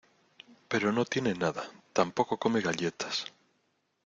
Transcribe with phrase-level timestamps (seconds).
[0.67, 1.63] pero no tiene nada.
[1.93, 3.23] tampoco come galletas.